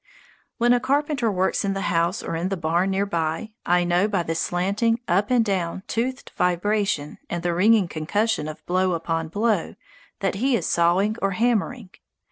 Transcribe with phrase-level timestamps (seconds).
[0.57, 4.07] When a carpenter works in the house or in the barn near by, I know
[4.07, 9.27] by the slanting, up and down, toothed vibration, and the ringing concussion of blow upon
[9.27, 9.75] blow,
[10.21, 11.91] that he is sawing or hammering.